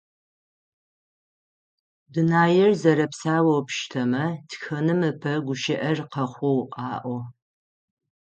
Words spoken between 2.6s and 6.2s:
зэрэпсаоу пштэмэ тхэным ыпэ гущыӏэр